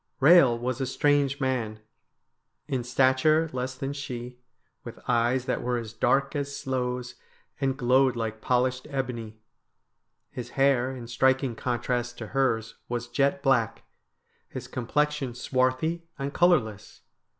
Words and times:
Eehel 0.19 0.57
was 0.59 0.81
a 0.81 0.87
strange 0.87 1.39
man. 1.39 1.79
In 2.67 2.83
stature 2.83 3.51
less 3.53 3.75
than 3.75 3.93
she, 3.93 4.39
with 4.83 4.97
eyes 5.07 5.45
that 5.45 5.61
were 5.61 5.77
as 5.77 5.93
dark 5.93 6.35
as 6.35 6.57
sloes, 6.57 7.13
and 7.59 7.77
glowed 7.77 8.15
like 8.15 8.41
polished 8.41 8.87
ebony. 8.89 9.37
His 10.31 10.49
hair, 10.57 10.89
in 10.95 11.05
striking 11.05 11.53
contrast 11.53 12.17
to 12.17 12.29
hers, 12.33 12.77
was 12.89 13.09
jet 13.09 13.43
black; 13.43 13.83
his 14.49 14.67
com 14.67 14.87
plexion 14.87 15.35
swarthy 15.35 16.07
and 16.17 16.33
colourless. 16.33 17.01